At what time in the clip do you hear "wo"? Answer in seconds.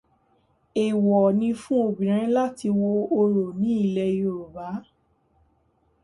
2.79-2.89